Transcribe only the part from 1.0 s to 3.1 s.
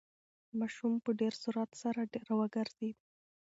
په ډېر سرعت سره راوگرځېد.